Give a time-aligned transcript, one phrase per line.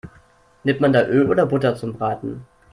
[0.63, 2.43] Nimmt man da Öl oder Butter zum Braten?